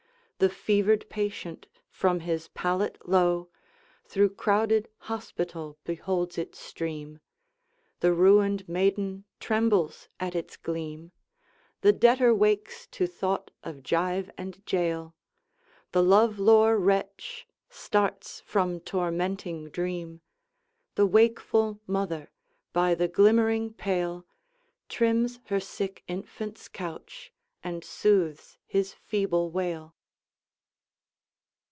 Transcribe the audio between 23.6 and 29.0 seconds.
pale, Trims her sick infant's couch, and soothes his